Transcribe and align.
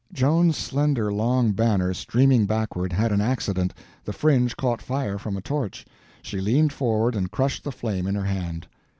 Joan's 0.11 0.57
slender 0.57 1.13
long 1.13 1.51
banner 1.51 1.93
streaming 1.93 2.47
backward 2.47 2.91
had 2.91 3.11
an 3.11 3.21
accident—the 3.21 4.13
fringe 4.13 4.57
caught 4.57 4.81
fire 4.81 5.19
from 5.19 5.37
a 5.37 5.41
torch. 5.43 5.85
She 6.23 6.41
leaned 6.41 6.73
forward 6.73 7.15
and 7.15 7.29
crushed 7.29 7.63
the 7.63 7.71
flame 7.71 8.07
in 8.07 8.15
her 8.15 8.25
hand. 8.25 8.65